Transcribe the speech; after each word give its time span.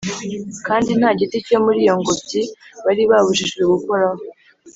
kandi 0.67 0.89
nta 0.99 1.11
giti 1.19 1.37
cyo 1.47 1.57
muri 1.65 1.79
iyo 1.83 1.93
ngobyi 1.99 2.41
bari 2.85 3.03
babujijwe 3.11 3.61
gukoraho 3.73 4.19